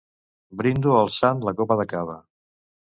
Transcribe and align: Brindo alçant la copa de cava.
Brindo 0.61 0.95
alçant 1.03 1.47
la 1.49 1.57
copa 1.61 1.81
de 1.83 1.91
cava. 1.95 2.21